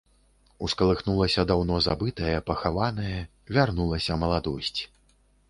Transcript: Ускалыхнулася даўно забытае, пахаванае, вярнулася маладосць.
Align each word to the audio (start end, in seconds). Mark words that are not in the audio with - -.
Ускалыхнулася 0.67 1.45
даўно 1.51 1.77
забытае, 1.89 2.33
пахаванае, 2.49 3.15
вярнулася 3.59 4.21
маладосць. 4.25 4.77